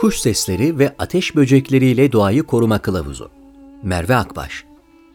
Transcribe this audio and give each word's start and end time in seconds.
Kuş 0.00 0.18
sesleri 0.18 0.78
ve 0.78 0.94
ateş 0.98 1.36
böcekleriyle 1.36 2.12
doğayı 2.12 2.42
koruma 2.42 2.78
kılavuzu. 2.78 3.30
Merve 3.82 4.16
Akbaş 4.16 4.64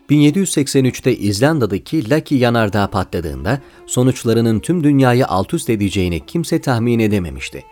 1783'te 0.10 1.15
İzlanda'daki 1.18 2.10
Laki 2.10 2.36
yanardağ 2.36 2.88
patladığında 2.88 3.62
sonuçlarının 3.86 4.60
tüm 4.60 4.84
dünyayı 4.84 5.28
alt 5.28 5.54
üst 5.54 5.70
edeceğini 5.70 6.26
kimse 6.26 6.62
tahmin 6.62 6.99
edememişti. 6.99 7.63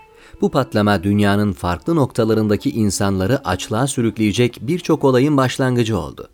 Bu 0.42 0.52
patlama 0.52 1.04
dünyanın 1.04 1.54
farklı 1.54 1.96
noktalarındaki 1.96 2.70
insanları 2.70 3.48
açlığa 3.48 3.88
sürükleyecek 3.88 4.58
birçok 4.62 5.04
olayın 5.04 5.38
başlangıcı 5.38 6.00
oldu. 6.00 6.30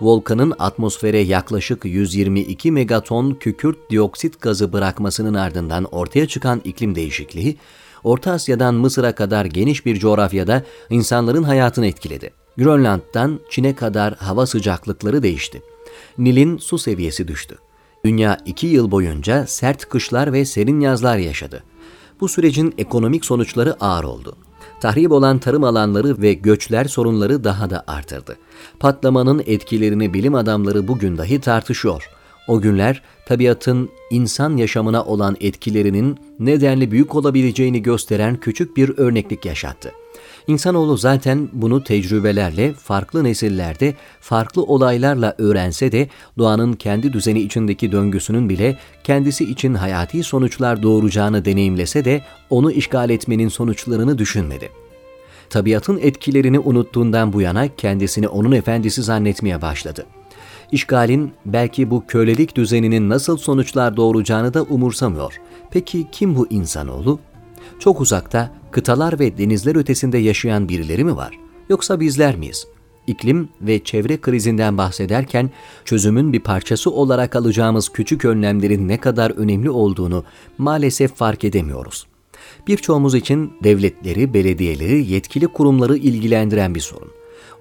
Volkanın 0.00 0.54
atmosfere 0.58 1.18
yaklaşık 1.18 1.84
122 1.84 2.72
megaton 2.72 3.30
kükürt 3.30 3.90
dioksit 3.90 4.40
gazı 4.40 4.72
bırakmasının 4.72 5.34
ardından 5.34 5.84
ortaya 5.84 6.28
çıkan 6.28 6.60
iklim 6.64 6.94
değişikliği, 6.94 7.56
Orta 8.04 8.32
Asya'dan 8.32 8.74
Mısır'a 8.74 9.14
kadar 9.14 9.44
geniş 9.44 9.86
bir 9.86 9.98
coğrafyada 9.98 10.62
insanların 10.90 11.42
hayatını 11.42 11.86
etkiledi. 11.86 12.30
Grönland'dan 12.58 13.40
Çin'e 13.50 13.74
kadar 13.74 14.14
hava 14.14 14.46
sıcaklıkları 14.46 15.22
değişti. 15.22 15.62
Nil'in 16.18 16.58
su 16.58 16.78
seviyesi 16.78 17.28
düştü. 17.28 17.58
Dünya 18.04 18.38
iki 18.46 18.66
yıl 18.66 18.90
boyunca 18.90 19.46
sert 19.46 19.88
kışlar 19.88 20.32
ve 20.32 20.44
serin 20.44 20.80
yazlar 20.80 21.16
yaşadı. 21.16 21.62
Bu 22.20 22.28
sürecin 22.28 22.74
ekonomik 22.78 23.24
sonuçları 23.24 23.76
ağır 23.80 24.04
oldu. 24.04 24.36
Tahrip 24.80 25.12
olan 25.12 25.38
tarım 25.38 25.64
alanları 25.64 26.22
ve 26.22 26.32
göçler 26.32 26.84
sorunları 26.84 27.44
daha 27.44 27.70
da 27.70 27.84
artırdı. 27.86 28.36
Patlamanın 28.80 29.42
etkilerini 29.46 30.14
bilim 30.14 30.34
adamları 30.34 30.88
bugün 30.88 31.18
dahi 31.18 31.40
tartışıyor. 31.40 32.10
O 32.48 32.60
günler 32.60 33.02
tabiatın 33.26 33.90
insan 34.10 34.56
yaşamına 34.56 35.04
olan 35.04 35.36
etkilerinin 35.40 36.18
nedenli 36.38 36.90
büyük 36.90 37.14
olabileceğini 37.14 37.82
gösteren 37.82 38.36
küçük 38.36 38.76
bir 38.76 38.98
örneklik 38.98 39.44
yaşattı. 39.44 39.92
İnsanoğlu 40.46 40.96
zaten 40.96 41.48
bunu 41.52 41.84
tecrübelerle, 41.84 42.72
farklı 42.72 43.24
nesillerde, 43.24 43.94
farklı 44.20 44.62
olaylarla 44.62 45.34
öğrense 45.38 45.92
de 45.92 46.08
doğanın 46.38 46.72
kendi 46.72 47.12
düzeni 47.12 47.40
içindeki 47.40 47.92
döngüsünün 47.92 48.48
bile 48.48 48.78
kendisi 49.04 49.44
için 49.44 49.74
hayati 49.74 50.22
sonuçlar 50.22 50.82
doğuracağını 50.82 51.44
deneyimlese 51.44 52.04
de 52.04 52.22
onu 52.50 52.72
işgal 52.72 53.10
etmenin 53.10 53.48
sonuçlarını 53.48 54.18
düşünmedi. 54.18 54.70
Tabiatın 55.50 55.98
etkilerini 55.98 56.58
unuttuğundan 56.58 57.32
bu 57.32 57.40
yana 57.40 57.68
kendisini 57.76 58.28
onun 58.28 58.52
efendisi 58.52 59.02
zannetmeye 59.02 59.62
başladı. 59.62 60.06
İşgalin 60.72 61.32
belki 61.46 61.90
bu 61.90 62.06
kölelik 62.06 62.56
düzeninin 62.56 63.08
nasıl 63.08 63.36
sonuçlar 63.36 63.96
doğuracağını 63.96 64.54
da 64.54 64.62
umursamıyor. 64.62 65.40
Peki 65.70 66.06
kim 66.12 66.36
bu 66.36 66.46
insanoğlu? 66.50 67.18
Çok 67.78 68.00
uzakta, 68.00 68.50
kıtalar 68.70 69.18
ve 69.18 69.38
denizler 69.38 69.76
ötesinde 69.76 70.18
yaşayan 70.18 70.68
birileri 70.68 71.04
mi 71.04 71.16
var? 71.16 71.38
Yoksa 71.68 72.00
bizler 72.00 72.36
miyiz? 72.36 72.66
İklim 73.06 73.48
ve 73.60 73.84
çevre 73.84 74.20
krizinden 74.20 74.78
bahsederken 74.78 75.50
çözümün 75.84 76.32
bir 76.32 76.40
parçası 76.40 76.90
olarak 76.90 77.36
alacağımız 77.36 77.88
küçük 77.88 78.24
önlemlerin 78.24 78.88
ne 78.88 79.00
kadar 79.00 79.30
önemli 79.30 79.70
olduğunu 79.70 80.24
maalesef 80.58 81.14
fark 81.14 81.44
edemiyoruz. 81.44 82.06
Birçoğumuz 82.66 83.14
için 83.14 83.52
devletleri, 83.64 84.34
belediyeleri, 84.34 85.12
yetkili 85.12 85.46
kurumları 85.46 85.96
ilgilendiren 85.96 86.74
bir 86.74 86.80
sorun. 86.80 87.10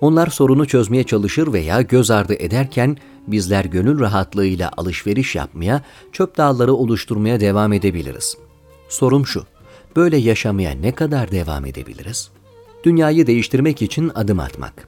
Onlar 0.01 0.27
sorunu 0.27 0.67
çözmeye 0.67 1.03
çalışır 1.03 1.53
veya 1.53 1.81
göz 1.81 2.11
ardı 2.11 2.33
ederken 2.33 2.97
bizler 3.27 3.65
gönül 3.65 3.99
rahatlığıyla 3.99 4.71
alışveriş 4.77 5.35
yapmaya, 5.35 5.81
çöp 6.11 6.37
dağları 6.37 6.73
oluşturmaya 6.73 7.39
devam 7.39 7.73
edebiliriz. 7.73 8.37
Sorum 8.89 9.27
şu, 9.27 9.45
böyle 9.95 10.17
yaşamaya 10.17 10.71
ne 10.71 10.91
kadar 10.91 11.31
devam 11.31 11.65
edebiliriz? 11.65 12.29
Dünyayı 12.83 13.27
değiştirmek 13.27 13.81
için 13.81 14.11
adım 14.15 14.39
atmak. 14.39 14.87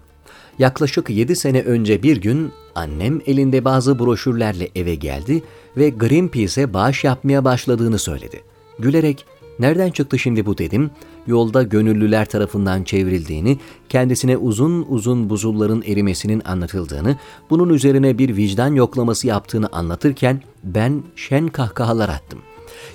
Yaklaşık 0.60 1.10
7 1.10 1.36
sene 1.36 1.62
önce 1.62 2.04
bir 2.04 2.18
gün 2.18 2.52
annem 2.76 3.22
elinde 3.26 3.66
bazı 3.66 4.00
broşürlerle 4.00 4.70
eve 4.76 4.96
geldi 4.96 5.44
ve 5.78 5.90
Greenpeace'e 5.90 6.74
bağış 6.74 7.04
yapmaya 7.04 7.46
başladığını 7.46 8.00
söyledi. 8.00 8.44
Gülerek 8.80 9.26
Nereden 9.60 9.92
çıktı 9.92 10.20
şimdi 10.20 10.46
bu 10.46 10.58
dedim. 10.58 10.92
Yolda 11.28 11.64
gönüllüler 11.64 12.26
tarafından 12.26 12.84
çevrildiğini, 12.84 13.60
kendisine 13.90 14.38
uzun 14.38 14.86
uzun 14.90 15.30
buzulların 15.30 15.82
erimesinin 15.82 16.42
anlatıldığını, 16.46 17.18
bunun 17.50 17.70
üzerine 17.70 18.18
bir 18.18 18.36
vicdan 18.36 18.76
yoklaması 18.76 19.28
yaptığını 19.28 19.70
anlatırken 19.72 20.42
ben 20.64 21.04
şen 21.16 21.48
kahkahalar 21.48 22.10
attım. 22.10 22.40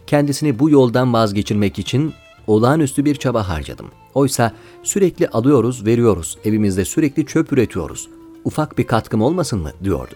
Kendisini 0.06 0.58
bu 0.58 0.70
yoldan 0.70 1.12
vazgeçirmek 1.12 1.78
için 1.78 2.12
olağanüstü 2.46 3.04
bir 3.04 3.14
çaba 3.14 3.48
harcadım. 3.48 3.86
Oysa 4.14 4.52
sürekli 4.82 5.28
alıyoruz, 5.28 5.86
veriyoruz, 5.86 6.38
evimizde 6.44 6.84
sürekli 6.84 7.26
çöp 7.26 7.52
üretiyoruz. 7.52 8.08
Ufak 8.44 8.78
bir 8.78 8.86
katkım 8.86 9.22
olmasın 9.22 9.60
mı 9.60 9.70
diyordu. 9.84 10.14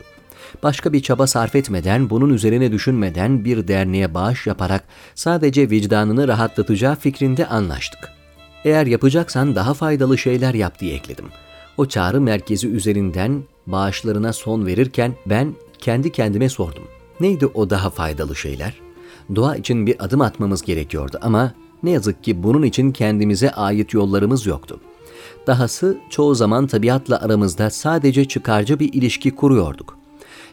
Başka 0.62 0.92
bir 0.92 1.02
çaba 1.02 1.26
sarf 1.26 1.54
etmeden, 1.54 2.10
bunun 2.10 2.34
üzerine 2.34 2.72
düşünmeden 2.72 3.44
bir 3.44 3.68
derneğe 3.68 4.14
bağış 4.14 4.46
yaparak 4.46 4.84
sadece 5.14 5.70
vicdanını 5.70 6.28
rahatlatacağı 6.28 6.96
fikrinde 6.96 7.46
anlaştık. 7.46 8.12
Eğer 8.64 8.86
yapacaksan 8.86 9.54
daha 9.54 9.74
faydalı 9.74 10.18
şeyler 10.18 10.54
yap 10.54 10.78
diye 10.78 10.94
ekledim. 10.94 11.26
O 11.76 11.86
çağrı 11.86 12.20
merkezi 12.20 12.68
üzerinden 12.68 13.42
bağışlarına 13.66 14.32
son 14.32 14.66
verirken 14.66 15.14
ben 15.26 15.54
kendi 15.78 16.12
kendime 16.12 16.48
sordum. 16.48 16.84
Neydi 17.20 17.46
o 17.46 17.70
daha 17.70 17.90
faydalı 17.90 18.36
şeyler? 18.36 18.74
Doğa 19.36 19.56
için 19.56 19.86
bir 19.86 20.04
adım 20.04 20.20
atmamız 20.20 20.62
gerekiyordu 20.62 21.18
ama 21.22 21.54
ne 21.82 21.90
yazık 21.90 22.24
ki 22.24 22.42
bunun 22.42 22.62
için 22.62 22.92
kendimize 22.92 23.50
ait 23.50 23.94
yollarımız 23.94 24.46
yoktu. 24.46 24.80
Dahası 25.46 25.98
çoğu 26.10 26.34
zaman 26.34 26.66
tabiatla 26.66 27.20
aramızda 27.20 27.70
sadece 27.70 28.24
çıkarcı 28.24 28.78
bir 28.78 28.92
ilişki 28.92 29.30
kuruyorduk. 29.30 30.01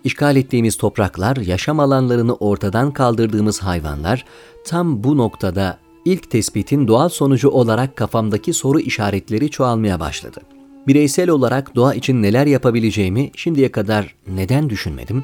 İşgal 0.03 0.35
ettiğimiz 0.35 0.77
topraklar, 0.77 1.37
yaşam 1.37 1.79
alanlarını 1.79 2.35
ortadan 2.35 2.91
kaldırdığımız 2.91 3.59
hayvanlar 3.59 4.25
tam 4.65 5.03
bu 5.03 5.17
noktada 5.17 5.79
ilk 6.05 6.31
tespitin 6.31 6.87
doğal 6.87 7.09
sonucu 7.09 7.49
olarak 7.49 7.95
kafamdaki 7.95 8.53
soru 8.53 8.79
işaretleri 8.79 9.49
çoğalmaya 9.49 9.99
başladı. 9.99 10.39
Bireysel 10.87 11.29
olarak 11.29 11.75
doğa 11.75 11.93
için 11.93 12.21
neler 12.23 12.45
yapabileceğimi 12.45 13.31
şimdiye 13.35 13.71
kadar 13.71 14.15
neden 14.27 14.69
düşünmedim? 14.69 15.23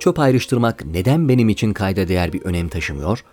Çöp 0.00 0.18
ayrıştırmak 0.18 0.84
neden 0.86 1.28
benim 1.28 1.48
için 1.48 1.72
kayda 1.72 2.08
değer 2.08 2.32
bir 2.32 2.42
önem 2.42 2.68
taşımıyor? 2.68 3.24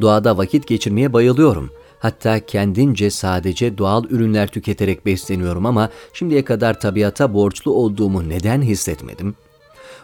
Doğada 0.00 0.38
vakit 0.38 0.66
geçirmeye 0.66 1.12
bayılıyorum. 1.12 1.70
Hatta 1.98 2.46
kendince 2.46 3.10
sadece 3.10 3.78
doğal 3.78 4.04
ürünler 4.04 4.48
tüketerek 4.48 5.06
besleniyorum 5.06 5.66
ama 5.66 5.90
şimdiye 6.12 6.44
kadar 6.44 6.80
tabiata 6.80 7.34
borçlu 7.34 7.72
olduğumu 7.72 8.28
neden 8.28 8.62
hissetmedim?'' 8.62 9.51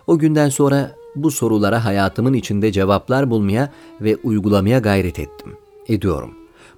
O 0.09 0.19
günden 0.19 0.49
sonra 0.49 0.97
bu 1.17 1.31
sorulara 1.31 1.85
hayatımın 1.85 2.33
içinde 2.33 2.73
cevaplar 2.73 3.31
bulmaya 3.31 3.73
ve 4.01 4.17
uygulamaya 4.17 4.79
gayret 4.79 5.19
ettim. 5.19 5.53
Ediyorum. 5.89 6.31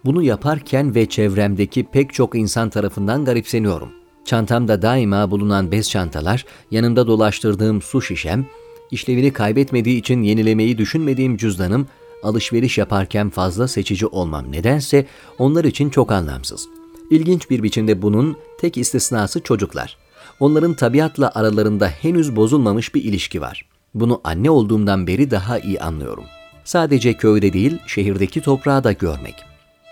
Bunu 0.04 0.22
yaparken 0.22 0.94
ve 0.94 1.06
çevremdeki 1.06 1.84
pek 1.84 2.12
çok 2.12 2.34
insan 2.34 2.70
tarafından 2.70 3.24
garipseniyorum. 3.24 3.88
Çantamda 4.24 4.82
daima 4.82 5.30
bulunan 5.30 5.72
bez 5.72 5.90
çantalar, 5.90 6.44
yanımda 6.70 7.06
dolaştırdığım 7.06 7.82
su 7.82 8.02
şişem, 8.02 8.46
işlevini 8.90 9.32
kaybetmediği 9.32 9.98
için 9.98 10.22
yenilemeyi 10.22 10.78
düşünmediğim 10.78 11.36
cüzdanım, 11.36 11.86
alışveriş 12.22 12.78
yaparken 12.78 13.30
fazla 13.30 13.68
seçici 13.68 14.06
olmam 14.06 14.52
nedense 14.52 15.06
onlar 15.38 15.64
için 15.64 15.90
çok 15.90 16.12
anlamsız. 16.12 16.68
İlginç 17.10 17.50
bir 17.50 17.62
biçimde 17.62 18.02
bunun 18.02 18.36
tek 18.60 18.76
istisnası 18.76 19.40
çocuklar 19.40 20.09
onların 20.40 20.74
tabiatla 20.74 21.32
aralarında 21.34 21.88
henüz 21.88 22.36
bozulmamış 22.36 22.94
bir 22.94 23.04
ilişki 23.04 23.40
var. 23.40 23.64
Bunu 23.94 24.20
anne 24.24 24.50
olduğumdan 24.50 25.06
beri 25.06 25.30
daha 25.30 25.58
iyi 25.58 25.80
anlıyorum. 25.80 26.24
Sadece 26.64 27.14
köyde 27.14 27.52
değil, 27.52 27.78
şehirdeki 27.86 28.40
toprağı 28.40 28.84
da 28.84 28.92
görmek. 28.92 29.34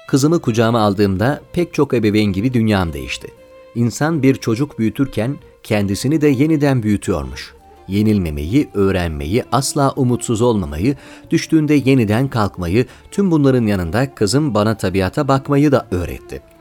Kızımı 0.08 0.40
kucağıma 0.40 0.80
aldığımda 0.80 1.40
pek 1.52 1.74
çok 1.74 1.94
ebeveyn 1.94 2.32
gibi 2.32 2.52
dünyam 2.54 2.92
değişti. 2.92 3.28
İnsan 3.74 4.22
bir 4.22 4.34
çocuk 4.34 4.78
büyütürken 4.78 5.36
kendisini 5.62 6.20
de 6.20 6.28
yeniden 6.28 6.82
büyütüyormuş. 6.82 7.54
Yenilmemeyi, 7.88 8.68
öğrenmeyi, 8.74 9.44
asla 9.52 9.92
umutsuz 9.96 10.42
olmamayı, 10.42 10.96
düştüğünde 11.30 11.74
yeniden 11.74 12.28
kalkmayı, 12.28 12.86
tüm 13.10 13.30
bunların 13.30 13.66
yanında 13.66 14.14
kızım 14.14 14.54
bana 14.54 14.76
tabiata 14.76 15.28
bakmayı 15.28 15.72
da 15.72 15.88
öğretti.'' 15.90 16.57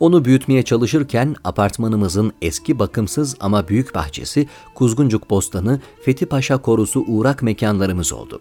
Onu 0.00 0.24
büyütmeye 0.24 0.62
çalışırken 0.62 1.36
apartmanımızın 1.44 2.32
eski 2.42 2.78
bakımsız 2.78 3.36
ama 3.40 3.68
büyük 3.68 3.94
bahçesi, 3.94 4.46
Kuzguncuk 4.74 5.30
Bostanı, 5.30 5.80
Fethi 6.04 6.26
Paşa 6.26 6.58
Korusu 6.58 7.04
uğrak 7.06 7.42
mekanlarımız 7.42 8.12
oldu. 8.12 8.40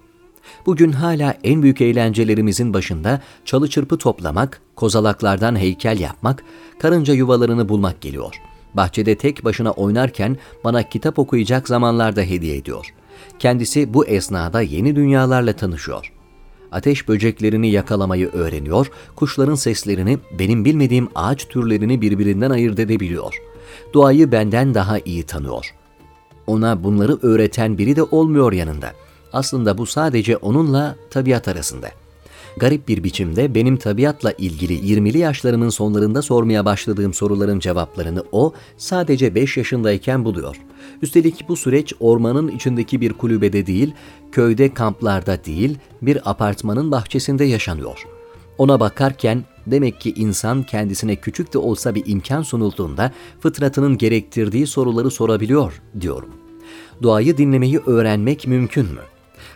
Bugün 0.66 0.92
hala 0.92 1.38
en 1.44 1.64
büyük 1.64 1.82
eğlencelerimizin 1.82 2.74
başında 2.74 3.22
çalı 3.46 3.70
çırpı 3.70 3.98
toplamak, 3.98 4.62
kozalaklardan 4.76 5.56
heykel 5.56 6.00
yapmak, 6.00 6.44
karınca 6.80 7.14
yuvalarını 7.14 7.70
bulmak 7.70 8.02
geliyor. 8.02 8.36
Bahçede 8.74 9.16
tek 9.16 9.46
başına 9.46 9.72
oynarken 9.72 10.38
bana 10.64 10.84
kitap 10.84 11.20
okuyacak 11.20 11.68
zamanlarda 11.68 12.22
hediye 12.22 12.58
ediyor. 12.58 12.94
Kendisi 13.40 13.94
bu 13.94 14.06
esnada 14.06 14.62
yeni 14.62 14.96
dünyalarla 14.96 15.54
tanışıyor. 15.54 16.19
Ateş 16.72 17.08
böceklerini 17.08 17.72
yakalamayı 17.72 18.30
öğreniyor, 18.30 18.92
kuşların 19.16 19.56
seslerini, 19.56 20.18
benim 20.40 20.66
bilmediğim 20.66 21.10
ağaç 21.16 21.48
türlerini 21.48 22.02
birbirinden 22.02 22.50
ayırt 22.50 22.80
edebiliyor. 22.80 23.42
Doğayı 23.94 24.32
benden 24.32 24.74
daha 24.74 25.00
iyi 25.00 25.24
tanıyor. 25.24 25.74
Ona 26.48 26.84
bunları 26.84 27.18
öğreten 27.22 27.78
biri 27.78 27.96
de 27.96 28.04
olmuyor 28.04 28.54
yanında. 28.54 28.94
Aslında 29.34 29.78
bu 29.78 29.86
sadece 29.86 30.38
onunla 30.38 30.96
tabiat 31.10 31.48
arasında. 31.48 31.92
Garip 32.60 32.88
bir 32.88 33.04
biçimde 33.04 33.56
benim 33.56 33.78
tabiatla 33.78 34.32
ilgili 34.32 34.74
20'li 34.80 35.18
yaşlarımın 35.18 35.70
sonlarında 35.70 36.22
sormaya 36.22 36.66
başladığım 36.66 37.14
soruların 37.14 37.60
cevaplarını 37.60 38.24
o 38.32 38.54
sadece 38.78 39.36
5 39.36 39.58
yaşındayken 39.58 40.26
buluyor. 40.26 40.56
Üstelik 41.02 41.50
bu 41.50 41.56
süreç 41.56 41.94
ormanın 42.00 42.48
içindeki 42.48 43.02
bir 43.02 43.14
kulübede 43.14 43.66
değil, 43.66 43.94
köyde 44.32 44.74
kamplarda 44.74 45.46
değil, 45.46 45.78
bir 46.02 46.30
apartmanın 46.30 46.92
bahçesinde 46.92 47.44
yaşanıyor. 47.44 48.06
Ona 48.58 48.80
bakarken 48.80 49.44
demek 49.68 50.02
ki 50.02 50.14
insan 50.16 50.64
kendisine 50.64 51.16
küçük 51.16 51.54
de 51.54 51.58
olsa 51.58 51.96
bir 51.96 52.04
imkan 52.06 52.42
sunulduğunda 52.42 53.12
fıtratının 53.40 53.98
gerektirdiği 53.98 54.68
soruları 54.68 55.12
sorabiliyor 55.12 55.82
diyorum. 56.02 56.30
Doğayı 57.04 57.38
dinlemeyi 57.38 57.80
öğrenmek 57.86 58.48
mümkün 58.48 58.86
mü? 58.86 59.02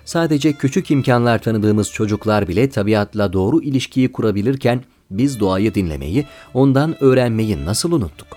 Sadece 0.05 0.53
küçük 0.53 0.91
imkanlar 0.91 1.41
tanıdığımız 1.41 1.91
çocuklar 1.91 2.47
bile 2.47 2.69
tabiatla 2.69 3.33
doğru 3.33 3.61
ilişkiyi 3.61 4.11
kurabilirken 4.11 4.83
biz 5.11 5.39
doğayı 5.39 5.75
dinlemeyi, 5.75 6.25
ondan 6.53 7.03
öğrenmeyi 7.03 7.65
nasıl 7.65 7.91
unuttuk? 7.91 8.27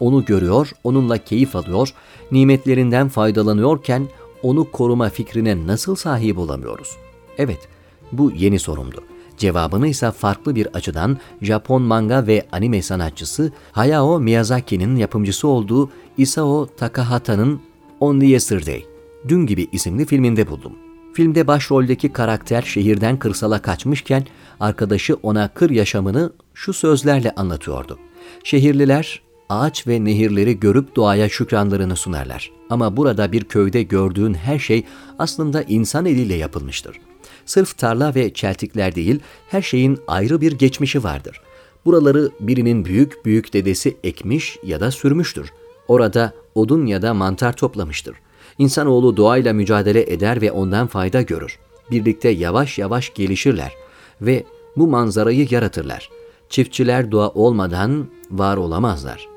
Onu 0.00 0.24
görüyor, 0.24 0.70
onunla 0.84 1.18
keyif 1.18 1.56
alıyor, 1.56 1.94
nimetlerinden 2.32 3.08
faydalanıyorken 3.08 4.08
onu 4.42 4.70
koruma 4.70 5.08
fikrine 5.08 5.66
nasıl 5.66 5.94
sahip 5.94 6.38
olamıyoruz? 6.38 6.96
Evet, 7.38 7.68
bu 8.12 8.30
yeni 8.30 8.58
sorumdu. 8.58 9.04
Cevabını 9.36 9.88
ise 9.88 10.10
farklı 10.10 10.54
bir 10.54 10.66
açıdan 10.66 11.18
Japon 11.42 11.82
manga 11.82 12.26
ve 12.26 12.46
anime 12.52 12.82
sanatçısı 12.82 13.52
Hayao 13.72 14.20
Miyazaki'nin 14.20 14.96
yapımcısı 14.96 15.48
olduğu 15.48 15.90
Isao 16.18 16.68
Takahata'nın 16.76 17.60
Only 18.00 18.30
Yesterday, 18.30 18.84
Dün 19.28 19.46
Gibi 19.46 19.66
isimli 19.72 20.04
filminde 20.06 20.48
buldum. 20.48 20.72
Filmde 21.14 21.46
başroldeki 21.46 22.12
karakter 22.12 22.62
şehirden 22.62 23.18
kırsala 23.18 23.62
kaçmışken 23.62 24.26
arkadaşı 24.60 25.14
ona 25.14 25.48
kır 25.48 25.70
yaşamını 25.70 26.32
şu 26.54 26.72
sözlerle 26.72 27.30
anlatıyordu. 27.30 27.98
Şehirliler 28.44 29.22
ağaç 29.48 29.86
ve 29.86 30.04
nehirleri 30.04 30.60
görüp 30.60 30.96
doğaya 30.96 31.28
şükranlarını 31.28 31.96
sunarlar. 31.96 32.50
Ama 32.70 32.96
burada 32.96 33.32
bir 33.32 33.44
köyde 33.44 33.82
gördüğün 33.82 34.34
her 34.34 34.58
şey 34.58 34.84
aslında 35.18 35.62
insan 35.62 36.06
eliyle 36.06 36.34
yapılmıştır. 36.34 37.00
Sırf 37.46 37.78
tarla 37.78 38.14
ve 38.14 38.34
çeltikler 38.34 38.94
değil, 38.94 39.20
her 39.48 39.62
şeyin 39.62 39.98
ayrı 40.06 40.40
bir 40.40 40.52
geçmişi 40.52 41.04
vardır. 41.04 41.40
Buraları 41.84 42.30
birinin 42.40 42.84
büyük 42.84 43.24
büyük 43.24 43.52
dedesi 43.52 43.96
ekmiş 44.04 44.58
ya 44.64 44.80
da 44.80 44.90
sürmüştür. 44.90 45.52
Orada 45.88 46.32
odun 46.54 46.86
ya 46.86 47.02
da 47.02 47.14
mantar 47.14 47.56
toplamıştır. 47.56 48.16
İnsanoğlu 48.58 49.16
doğayla 49.16 49.52
mücadele 49.52 50.12
eder 50.12 50.40
ve 50.42 50.52
ondan 50.52 50.86
fayda 50.86 51.22
görür. 51.22 51.58
Birlikte 51.90 52.28
yavaş 52.28 52.78
yavaş 52.78 53.14
gelişirler 53.14 53.72
ve 54.20 54.44
bu 54.76 54.86
manzarayı 54.86 55.46
yaratırlar. 55.50 56.10
Çiftçiler 56.48 57.12
doğa 57.12 57.28
olmadan 57.28 58.08
var 58.30 58.56
olamazlar. 58.56 59.28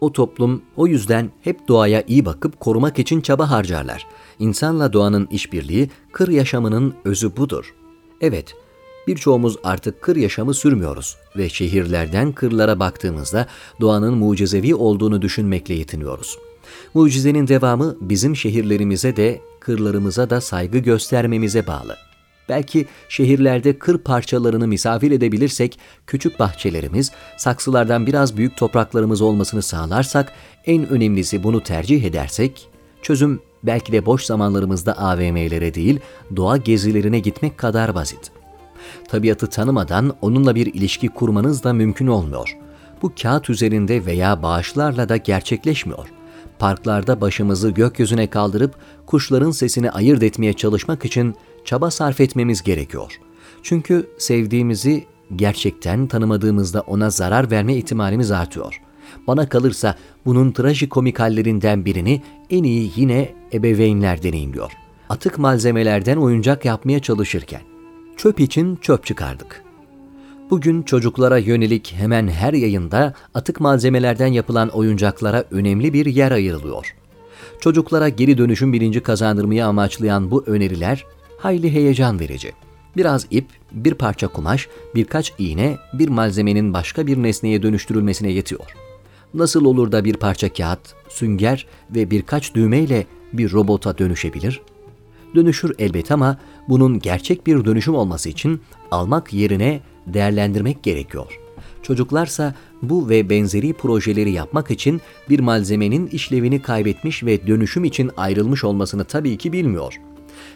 O 0.00 0.12
toplum 0.12 0.62
o 0.76 0.86
yüzden 0.86 1.30
hep 1.40 1.68
doğaya 1.68 2.02
iyi 2.06 2.24
bakıp 2.24 2.60
korumak 2.60 2.98
için 2.98 3.20
çaba 3.20 3.50
harcarlar. 3.50 4.06
İnsanla 4.38 4.92
doğanın 4.92 5.26
işbirliği 5.30 5.90
kır 6.12 6.28
yaşamının 6.28 6.94
özü 7.04 7.36
budur. 7.36 7.74
Evet, 8.20 8.54
birçoğumuz 9.06 9.56
artık 9.64 10.02
kır 10.02 10.16
yaşamı 10.16 10.54
sürmüyoruz 10.54 11.16
ve 11.36 11.48
şehirlerden 11.48 12.32
kırlara 12.32 12.80
baktığımızda 12.80 13.46
doğanın 13.80 14.14
mucizevi 14.14 14.74
olduğunu 14.74 15.22
düşünmekle 15.22 15.74
yetiniyoruz.'' 15.74 16.51
Mucizenin 16.94 17.48
devamı 17.48 17.96
bizim 18.00 18.36
şehirlerimize 18.36 19.16
de, 19.16 19.40
kırlarımıza 19.60 20.30
da 20.30 20.40
saygı 20.40 20.78
göstermemize 20.78 21.66
bağlı. 21.66 21.96
Belki 22.48 22.86
şehirlerde 23.08 23.78
kır 23.78 23.98
parçalarını 23.98 24.68
misafir 24.68 25.10
edebilirsek, 25.10 25.78
küçük 26.06 26.38
bahçelerimiz, 26.38 27.12
saksılardan 27.36 28.06
biraz 28.06 28.36
büyük 28.36 28.56
topraklarımız 28.56 29.20
olmasını 29.20 29.62
sağlarsak, 29.62 30.32
en 30.66 30.88
önemlisi 30.88 31.42
bunu 31.42 31.62
tercih 31.62 32.04
edersek, 32.04 32.68
çözüm 33.02 33.40
belki 33.62 33.92
de 33.92 34.06
boş 34.06 34.24
zamanlarımızda 34.24 34.98
AVM'lere 34.98 35.74
değil, 35.74 36.00
doğa 36.36 36.56
gezilerine 36.56 37.18
gitmek 37.18 37.58
kadar 37.58 37.94
basit. 37.94 38.30
Tabiatı 39.08 39.46
tanımadan 39.46 40.16
onunla 40.20 40.54
bir 40.54 40.74
ilişki 40.74 41.08
kurmanız 41.08 41.64
da 41.64 41.72
mümkün 41.72 42.06
olmuyor. 42.06 42.56
Bu 43.02 43.12
kağıt 43.22 43.50
üzerinde 43.50 44.06
veya 44.06 44.42
bağışlarla 44.42 45.08
da 45.08 45.16
gerçekleşmiyor.'' 45.16 46.21
Parklarda 46.62 47.20
başımızı 47.20 47.70
gökyüzüne 47.70 48.26
kaldırıp 48.26 48.74
kuşların 49.06 49.50
sesini 49.50 49.90
ayırt 49.90 50.22
etmeye 50.22 50.52
çalışmak 50.52 51.04
için 51.04 51.34
çaba 51.64 51.90
sarf 51.90 52.20
etmemiz 52.20 52.62
gerekiyor. 52.62 53.18
Çünkü 53.62 54.10
sevdiğimizi 54.18 55.04
gerçekten 55.36 56.06
tanımadığımızda 56.06 56.80
ona 56.80 57.10
zarar 57.10 57.50
verme 57.50 57.76
ihtimalimiz 57.76 58.30
artıyor. 58.30 58.80
Bana 59.26 59.48
kalırsa 59.48 59.96
bunun 60.24 60.52
trajikomik 60.52 61.20
hallerinden 61.20 61.84
birini 61.84 62.22
en 62.50 62.64
iyi 62.64 62.92
yine 62.96 63.34
ebeveynler 63.52 64.22
deneyimliyor. 64.22 64.72
Atık 65.08 65.38
malzemelerden 65.38 66.16
oyuncak 66.16 66.64
yapmaya 66.64 67.00
çalışırken. 67.00 67.62
Çöp 68.16 68.40
için 68.40 68.76
çöp 68.76 69.06
çıkardık. 69.06 69.64
Bugün 70.52 70.82
çocuklara 70.82 71.38
yönelik 71.38 71.94
hemen 71.96 72.28
her 72.28 72.52
yayında 72.52 73.14
atık 73.34 73.60
malzemelerden 73.60 74.26
yapılan 74.26 74.68
oyuncaklara 74.68 75.44
önemli 75.50 75.92
bir 75.92 76.06
yer 76.06 76.32
ayrılıyor. 76.32 76.94
Çocuklara 77.60 78.08
geri 78.08 78.38
dönüşüm 78.38 78.72
bilinci 78.72 79.00
kazandırmayı 79.00 79.66
amaçlayan 79.66 80.30
bu 80.30 80.44
öneriler 80.46 81.04
hayli 81.38 81.72
heyecan 81.72 82.20
verici. 82.20 82.52
Biraz 82.96 83.26
ip, 83.30 83.46
bir 83.72 83.94
parça 83.94 84.28
kumaş, 84.28 84.68
birkaç 84.94 85.32
iğne, 85.38 85.78
bir 85.92 86.08
malzemenin 86.08 86.74
başka 86.74 87.06
bir 87.06 87.22
nesneye 87.22 87.62
dönüştürülmesine 87.62 88.32
yetiyor. 88.32 88.66
Nasıl 89.34 89.64
olur 89.64 89.92
da 89.92 90.04
bir 90.04 90.14
parça 90.14 90.52
kağıt, 90.52 90.94
sünger 91.08 91.66
ve 91.90 92.10
birkaç 92.10 92.54
düğmeyle 92.54 93.06
bir 93.32 93.52
robota 93.52 93.98
dönüşebilir? 93.98 94.60
Dönüşür 95.34 95.74
elbet 95.78 96.10
ama 96.10 96.38
bunun 96.68 96.98
gerçek 96.98 97.46
bir 97.46 97.64
dönüşüm 97.64 97.94
olması 97.94 98.28
için 98.28 98.60
almak 98.90 99.32
yerine 99.32 99.80
değerlendirmek 100.06 100.82
gerekiyor. 100.82 101.38
Çocuklarsa 101.82 102.54
bu 102.82 103.08
ve 103.08 103.30
benzeri 103.30 103.72
projeleri 103.72 104.32
yapmak 104.32 104.70
için 104.70 105.00
bir 105.28 105.40
malzemenin 105.40 106.06
işlevini 106.06 106.62
kaybetmiş 106.62 107.24
ve 107.24 107.46
dönüşüm 107.46 107.84
için 107.84 108.10
ayrılmış 108.16 108.64
olmasını 108.64 109.04
tabii 109.04 109.36
ki 109.36 109.52
bilmiyor. 109.52 110.00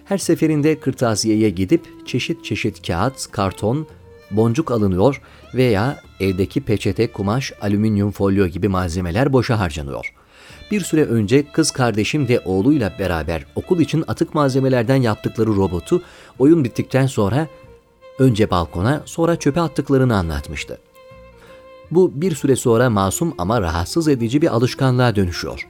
Her 0.04 0.18
seferinde 0.18 0.80
kırtasiyeye 0.80 1.50
gidip 1.50 2.06
çeşit 2.06 2.44
çeşit 2.44 2.86
kağıt, 2.86 3.30
karton, 3.30 3.86
boncuk 4.30 4.70
alınıyor 4.70 5.20
veya 5.54 6.00
evdeki 6.20 6.60
peçete, 6.60 7.12
kumaş, 7.12 7.52
alüminyum 7.60 8.10
folyo 8.10 8.46
gibi 8.46 8.68
malzemeler 8.68 9.32
boşa 9.32 9.58
harcanıyor. 9.58 10.12
Bir 10.70 10.80
süre 10.80 11.04
önce 11.04 11.44
kız 11.52 11.70
kardeşim 11.70 12.28
de 12.28 12.40
oğluyla 12.44 12.92
beraber 12.98 13.46
okul 13.54 13.80
için 13.80 14.04
atık 14.08 14.34
malzemelerden 14.34 14.96
yaptıkları 14.96 15.48
robotu 15.56 16.02
oyun 16.38 16.64
bittikten 16.64 17.06
sonra 17.06 17.48
önce 18.18 18.50
balkona 18.50 19.02
sonra 19.04 19.36
çöpe 19.36 19.60
attıklarını 19.60 20.16
anlatmıştı. 20.16 20.78
Bu 21.90 22.20
bir 22.20 22.34
süre 22.34 22.56
sonra 22.56 22.90
masum 22.90 23.34
ama 23.38 23.60
rahatsız 23.60 24.08
edici 24.08 24.42
bir 24.42 24.54
alışkanlığa 24.54 25.16
dönüşüyor. 25.16 25.68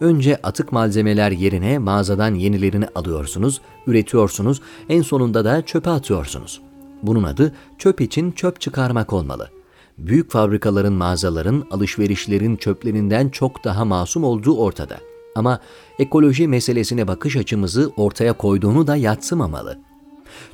Önce 0.00 0.36
atık 0.42 0.72
malzemeler 0.72 1.30
yerine 1.30 1.78
mağazadan 1.78 2.34
yenilerini 2.34 2.86
alıyorsunuz, 2.94 3.60
üretiyorsunuz, 3.86 4.60
en 4.88 5.02
sonunda 5.02 5.44
da 5.44 5.62
çöpe 5.62 5.90
atıyorsunuz. 5.90 6.60
Bunun 7.02 7.22
adı 7.22 7.54
çöp 7.78 8.00
için 8.00 8.32
çöp 8.32 8.60
çıkarmak 8.60 9.12
olmalı. 9.12 9.50
Büyük 9.98 10.30
fabrikaların, 10.30 10.92
mağazaların, 10.92 11.64
alışverişlerin 11.70 12.56
çöplerinden 12.56 13.28
çok 13.28 13.64
daha 13.64 13.84
masum 13.84 14.24
olduğu 14.24 14.56
ortada. 14.56 14.98
Ama 15.34 15.60
ekoloji 15.98 16.48
meselesine 16.48 17.08
bakış 17.08 17.36
açımızı 17.36 17.92
ortaya 17.96 18.32
koyduğunu 18.32 18.86
da 18.86 18.96
yatsımamalı. 18.96 19.78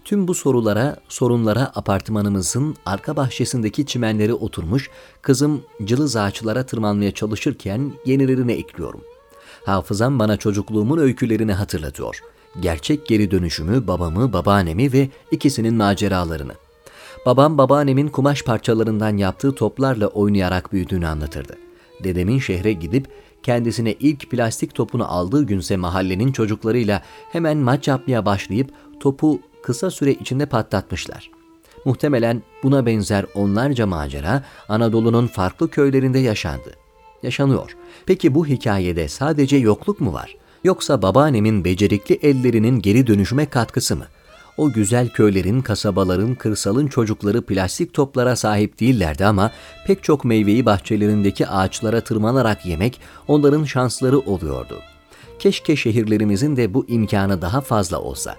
Tüm 0.04 0.28
bu 0.28 0.34
sorulara, 0.34 0.96
sorunlara 1.08 1.72
apartmanımızın 1.74 2.76
arka 2.86 3.16
bahçesindeki 3.16 3.86
çimenleri 3.86 4.34
oturmuş, 4.34 4.90
kızım 5.22 5.62
cılız 5.84 6.16
ağaçlara 6.16 6.66
tırmanmaya 6.66 7.12
çalışırken 7.12 7.92
yenilerini 8.06 8.52
ekliyorum. 8.52 9.00
Hafızam 9.64 10.18
bana 10.18 10.36
çocukluğumun 10.36 10.98
öykülerini 10.98 11.52
hatırlatıyor. 11.52 12.20
Gerçek 12.60 13.06
geri 13.06 13.30
dönüşümü, 13.30 13.86
babamı, 13.86 14.32
babaannemi 14.32 14.92
ve 14.92 15.08
ikisinin 15.30 15.74
maceralarını. 15.74 16.52
Babam 17.26 17.58
babaannemin 17.58 18.08
kumaş 18.08 18.42
parçalarından 18.42 19.16
yaptığı 19.16 19.54
toplarla 19.54 20.06
oynayarak 20.06 20.72
büyüdüğünü 20.72 21.06
anlatırdı. 21.06 21.56
Dedemin 22.04 22.38
şehre 22.38 22.72
gidip 22.72 23.08
kendisine 23.42 23.92
ilk 23.92 24.30
plastik 24.30 24.74
topunu 24.74 25.12
aldığı 25.12 25.42
günse 25.42 25.76
mahallenin 25.76 26.32
çocuklarıyla 26.32 27.02
hemen 27.32 27.56
maç 27.56 27.88
yapmaya 27.88 28.26
başlayıp 28.26 28.70
topu 29.00 29.40
kısa 29.62 29.90
süre 29.90 30.12
içinde 30.12 30.46
patlatmışlar. 30.46 31.30
Muhtemelen 31.84 32.42
buna 32.62 32.86
benzer 32.86 33.26
onlarca 33.34 33.86
macera 33.86 34.42
Anadolu'nun 34.68 35.26
farklı 35.26 35.70
köylerinde 35.70 36.18
yaşandı. 36.18 36.74
Yaşanıyor. 37.22 37.76
Peki 38.06 38.34
bu 38.34 38.46
hikayede 38.46 39.08
sadece 39.08 39.56
yokluk 39.56 40.00
mu 40.00 40.12
var? 40.12 40.36
Yoksa 40.64 41.02
babaannemin 41.02 41.64
becerikli 41.64 42.18
ellerinin 42.22 42.78
geri 42.82 43.06
dönüşüme 43.06 43.46
katkısı 43.46 43.96
mı? 43.96 44.04
O 44.56 44.72
güzel 44.72 45.08
köylerin, 45.08 45.60
kasabaların, 45.60 46.34
kırsalın 46.34 46.86
çocukları 46.86 47.42
plastik 47.42 47.94
toplara 47.94 48.36
sahip 48.36 48.80
değillerdi 48.80 49.24
ama 49.24 49.50
pek 49.86 50.02
çok 50.02 50.24
meyveyi 50.24 50.66
bahçelerindeki 50.66 51.46
ağaçlara 51.46 52.00
tırmanarak 52.00 52.66
yemek 52.66 53.00
onların 53.28 53.64
şansları 53.64 54.18
oluyordu. 54.18 54.80
Keşke 55.38 55.76
şehirlerimizin 55.76 56.56
de 56.56 56.74
bu 56.74 56.86
imkanı 56.88 57.42
daha 57.42 57.60
fazla 57.60 58.00
olsa. 58.00 58.36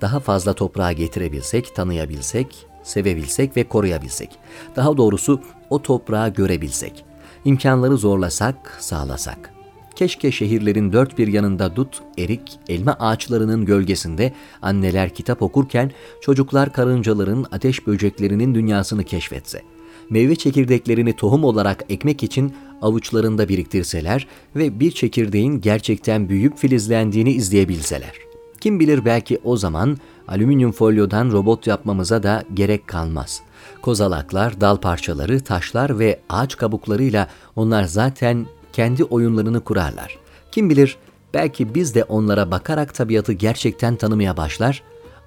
Daha 0.00 0.20
fazla 0.20 0.52
toprağa 0.52 0.92
getirebilsek, 0.92 1.74
tanıyabilsek, 1.74 2.66
sevebilsek 2.82 3.56
ve 3.56 3.64
koruyabilsek. 3.64 4.30
Daha 4.76 4.96
doğrusu 4.96 5.40
o 5.70 5.82
toprağı 5.82 6.28
görebilsek. 6.28 7.04
İmkanları 7.44 7.96
zorlasak, 7.96 8.76
sağlasak.'' 8.80 9.56
Keşke 9.96 10.32
şehirlerin 10.32 10.92
dört 10.92 11.18
bir 11.18 11.28
yanında 11.28 11.76
dut, 11.76 12.02
erik, 12.18 12.58
elma 12.68 12.96
ağaçlarının 13.00 13.64
gölgesinde 13.64 14.32
anneler 14.62 15.14
kitap 15.14 15.42
okurken 15.42 15.90
çocuklar 16.20 16.72
karıncaların, 16.72 17.46
ateş 17.52 17.86
böceklerinin 17.86 18.54
dünyasını 18.54 19.04
keşfetse. 19.04 19.62
Meyve 20.10 20.36
çekirdeklerini 20.36 21.16
tohum 21.16 21.44
olarak 21.44 21.84
ekmek 21.88 22.22
için 22.22 22.54
avuçlarında 22.82 23.48
biriktirseler 23.48 24.26
ve 24.56 24.80
bir 24.80 24.90
çekirdeğin 24.90 25.60
gerçekten 25.60 26.28
büyüyüp 26.28 26.58
filizlendiğini 26.58 27.32
izleyebilseler. 27.32 28.25
Kim 28.60 28.80
bilir 28.80 29.04
belki 29.04 29.38
o 29.44 29.56
zaman 29.56 29.98
alüminyum 30.28 30.72
folyodan 30.72 31.32
robot 31.32 31.66
yapmamıza 31.66 32.22
da 32.22 32.44
gerek 32.54 32.86
kalmaz. 32.86 33.42
Kozalaklar, 33.82 34.60
dal 34.60 34.76
parçaları, 34.76 35.40
taşlar 35.40 35.98
ve 35.98 36.20
ağaç 36.28 36.56
kabuklarıyla 36.56 37.28
onlar 37.56 37.84
zaten 37.84 38.46
kendi 38.72 39.04
oyunlarını 39.04 39.60
kurarlar. 39.60 40.18
Kim 40.52 40.70
bilir 40.70 40.96
belki 41.34 41.74
biz 41.74 41.94
de 41.94 42.04
onlara 42.04 42.50
bakarak 42.50 42.94
tabiatı 42.94 43.32
gerçekten 43.32 43.96
tanımaya 43.96 44.36
başlar, 44.36 44.82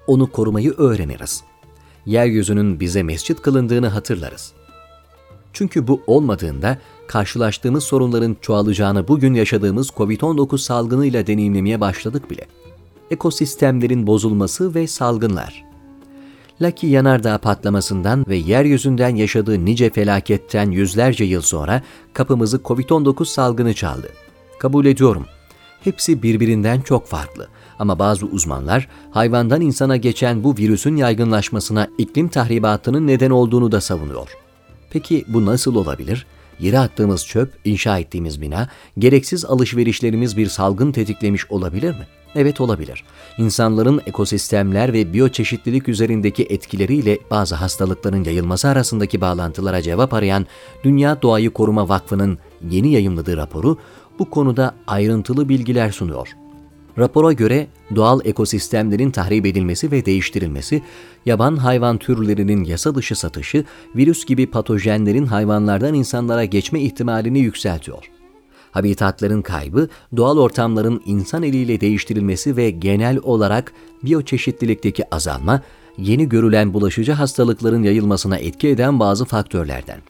onu 0.06 0.32
korumayı 0.32 0.72
öğreniriz. 0.72 1.44
Yeryüzünün 2.06 2.80
bize 2.80 3.02
mescit 3.02 3.42
kılındığını 3.42 3.88
hatırlarız. 3.88 4.52
Çünkü 5.52 5.88
bu 5.88 6.02
olmadığında 6.06 6.78
karşılaştığımız 7.06 7.84
sorunların 7.84 8.36
çoğalacağını 8.40 9.08
bugün 9.08 9.34
yaşadığımız 9.34 9.88
COVID-19 9.88 10.58
salgınıyla 10.58 11.26
deneyimlemeye 11.26 11.80
başladık 11.80 12.30
bile. 12.30 12.46
Ekosistemlerin 13.10 14.06
bozulması 14.06 14.74
ve 14.74 14.86
salgınlar. 14.86 15.64
Lucky 16.62 16.92
yanardağ 16.92 17.38
patlamasından 17.38 18.24
ve 18.28 18.36
yeryüzünden 18.36 19.16
yaşadığı 19.16 19.64
nice 19.64 19.90
felaketten 19.90 20.70
yüzlerce 20.70 21.24
yıl 21.24 21.40
sonra 21.40 21.82
kapımızı 22.12 22.56
Covid-19 22.56 23.24
salgını 23.24 23.74
çaldı. 23.74 24.08
Kabul 24.58 24.86
ediyorum. 24.86 25.26
Hepsi 25.84 26.22
birbirinden 26.22 26.80
çok 26.80 27.06
farklı. 27.06 27.48
Ama 27.78 27.98
bazı 27.98 28.26
uzmanlar 28.26 28.88
hayvandan 29.10 29.60
insana 29.60 29.96
geçen 29.96 30.44
bu 30.44 30.56
virüsün 30.56 30.96
yaygınlaşmasına 30.96 31.88
iklim 31.98 32.28
tahribatının 32.28 33.06
neden 33.06 33.30
olduğunu 33.30 33.72
da 33.72 33.80
savunuyor. 33.80 34.28
Peki 34.90 35.24
bu 35.28 35.46
nasıl 35.46 35.74
olabilir? 35.74 36.26
Yere 36.60 36.78
attığımız 36.78 37.26
çöp, 37.26 37.52
inşa 37.64 37.98
ettiğimiz 37.98 38.40
bina, 38.40 38.68
gereksiz 38.98 39.44
alışverişlerimiz 39.44 40.36
bir 40.36 40.46
salgın 40.46 40.92
tetiklemiş 40.92 41.50
olabilir 41.50 41.90
mi? 41.90 42.06
Evet 42.34 42.60
olabilir. 42.60 43.04
İnsanların 43.38 44.00
ekosistemler 44.06 44.92
ve 44.92 45.12
biyoçeşitlilik 45.12 45.88
üzerindeki 45.88 46.46
etkileriyle 46.50 47.18
bazı 47.30 47.54
hastalıkların 47.54 48.24
yayılması 48.24 48.68
arasındaki 48.68 49.20
bağlantılara 49.20 49.82
cevap 49.82 50.14
arayan 50.14 50.46
Dünya 50.84 51.22
Doğayı 51.22 51.50
Koruma 51.50 51.88
Vakfı'nın 51.88 52.38
yeni 52.70 52.92
yayımladığı 52.92 53.36
raporu 53.36 53.78
bu 54.18 54.30
konuda 54.30 54.74
ayrıntılı 54.86 55.48
bilgiler 55.48 55.90
sunuyor. 55.90 56.28
Rapora 56.98 57.32
göre 57.32 57.66
doğal 57.96 58.20
ekosistemlerin 58.24 59.10
tahrip 59.10 59.46
edilmesi 59.46 59.90
ve 59.90 60.06
değiştirilmesi, 60.06 60.82
yaban 61.26 61.56
hayvan 61.56 61.98
türlerinin 61.98 62.64
yasa 62.64 62.94
dışı 62.94 63.16
satışı, 63.16 63.64
virüs 63.96 64.24
gibi 64.24 64.46
patojenlerin 64.50 65.26
hayvanlardan 65.26 65.94
insanlara 65.94 66.44
geçme 66.44 66.80
ihtimalini 66.80 67.38
yükseltiyor 67.38 68.19
habitatların 68.70 69.42
kaybı, 69.42 69.88
doğal 70.16 70.38
ortamların 70.38 71.02
insan 71.06 71.42
eliyle 71.42 71.80
değiştirilmesi 71.80 72.56
ve 72.56 72.70
genel 72.70 73.18
olarak 73.22 73.72
biyoçeşitlilikteki 74.04 75.14
azalma, 75.14 75.62
yeni 75.98 76.28
görülen 76.28 76.74
bulaşıcı 76.74 77.12
hastalıkların 77.12 77.82
yayılmasına 77.82 78.38
etki 78.38 78.68
eden 78.68 79.00
bazı 79.00 79.24
faktörlerden. 79.24 80.00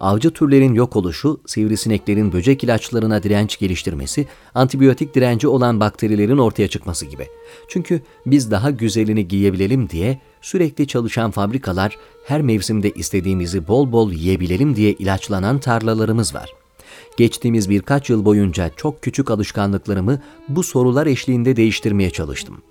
Avcı 0.00 0.30
türlerin 0.30 0.74
yok 0.74 0.96
oluşu, 0.96 1.40
sivrisineklerin 1.46 2.32
böcek 2.32 2.64
ilaçlarına 2.64 3.22
direnç 3.22 3.58
geliştirmesi, 3.58 4.26
antibiyotik 4.54 5.14
direnci 5.14 5.48
olan 5.48 5.80
bakterilerin 5.80 6.38
ortaya 6.38 6.68
çıkması 6.68 7.06
gibi. 7.06 7.26
Çünkü 7.68 8.02
biz 8.26 8.50
daha 8.50 8.70
güzelini 8.70 9.28
giyebilelim 9.28 9.90
diye 9.90 10.20
sürekli 10.40 10.86
çalışan 10.86 11.30
fabrikalar, 11.30 11.96
her 12.26 12.42
mevsimde 12.42 12.90
istediğimizi 12.90 13.68
bol 13.68 13.92
bol 13.92 14.12
yiyebilelim 14.12 14.76
diye 14.76 14.92
ilaçlanan 14.92 15.58
tarlalarımız 15.58 16.34
var. 16.34 16.67
Geçtiğimiz 17.16 17.70
birkaç 17.70 18.10
yıl 18.10 18.24
boyunca 18.24 18.70
çok 18.76 19.02
küçük 19.02 19.30
alışkanlıklarımı 19.30 20.20
bu 20.48 20.62
sorular 20.62 21.06
eşliğinde 21.06 21.56
değiştirmeye 21.56 22.10
çalıştım. 22.10 22.62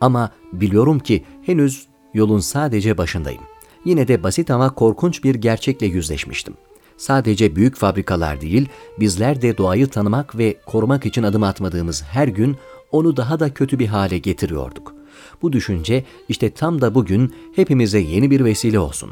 Ama 0.00 0.30
biliyorum 0.52 0.98
ki 0.98 1.24
henüz 1.42 1.86
yolun 2.14 2.40
sadece 2.40 2.98
başındayım. 2.98 3.42
Yine 3.84 4.08
de 4.08 4.22
basit 4.22 4.50
ama 4.50 4.74
korkunç 4.74 5.24
bir 5.24 5.34
gerçekle 5.34 5.86
yüzleşmiştim. 5.86 6.54
Sadece 6.96 7.56
büyük 7.56 7.76
fabrikalar 7.76 8.40
değil, 8.40 8.68
bizler 9.00 9.42
de 9.42 9.58
doğayı 9.58 9.86
tanımak 9.86 10.38
ve 10.38 10.56
korumak 10.66 11.06
için 11.06 11.22
adım 11.22 11.42
atmadığımız 11.42 12.02
her 12.02 12.28
gün 12.28 12.56
onu 12.92 13.16
daha 13.16 13.40
da 13.40 13.54
kötü 13.54 13.78
bir 13.78 13.86
hale 13.86 14.18
getiriyorduk. 14.18 14.94
Bu 15.42 15.52
düşünce 15.52 16.04
işte 16.28 16.50
tam 16.50 16.80
da 16.80 16.94
bugün 16.94 17.34
hepimize 17.56 17.98
yeni 17.98 18.30
bir 18.30 18.44
vesile 18.44 18.78
olsun. 18.78 19.10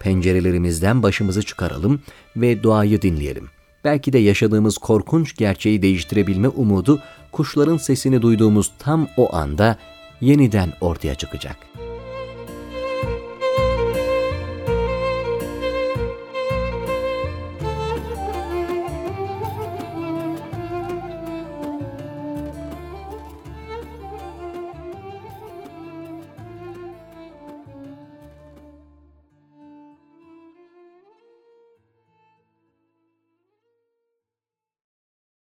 Pencerelerimizden 0.00 1.02
başımızı 1.02 1.42
çıkaralım 1.42 2.00
ve 2.36 2.62
doğayı 2.62 3.02
dinleyelim 3.02 3.48
belki 3.84 4.12
de 4.12 4.18
yaşadığımız 4.18 4.78
korkunç 4.78 5.36
gerçeği 5.36 5.82
değiştirebilme 5.82 6.48
umudu 6.48 7.02
kuşların 7.32 7.76
sesini 7.76 8.22
duyduğumuz 8.22 8.72
tam 8.78 9.08
o 9.16 9.36
anda 9.36 9.76
yeniden 10.20 10.72
ortaya 10.80 11.14
çıkacak.'' 11.14 11.83